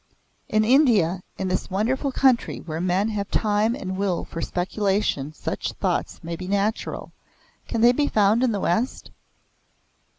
[0.49, 5.73] "In India, in this wonderful country where men have time and will for speculation such
[5.73, 7.11] thoughts may be natural.
[7.67, 9.11] Can they be found in the West?"